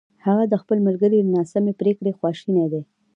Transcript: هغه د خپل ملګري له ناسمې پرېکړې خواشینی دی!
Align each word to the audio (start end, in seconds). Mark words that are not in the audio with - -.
هغه 0.25 0.43
د 0.47 0.53
خپل 0.61 0.77
ملګري 0.87 1.19
له 1.21 1.31
ناسمې 1.37 1.73
پرېکړې 1.81 2.17
خواشینی 2.17 2.65
دی! 2.73 2.81